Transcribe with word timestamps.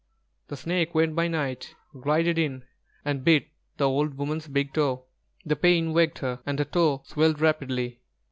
The 0.47 0.57
snake 0.57 0.95
went 0.95 1.15
by 1.15 1.27
night, 1.27 1.75
glided 1.93 2.39
in 2.39 2.65
and 3.05 3.23
bit 3.23 3.49
the 3.77 3.87
old 3.87 4.15
woman's 4.15 4.47
big 4.47 4.73
toe. 4.73 5.05
The 5.45 5.55
pain 5.55 5.93
waked 5.93 6.17
her, 6.17 6.39
and 6.43 6.57
her 6.57 6.65
toe 6.65 7.03
swelled 7.05 7.39
rapidly. 7.39 7.99